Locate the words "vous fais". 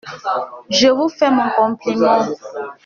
0.87-1.29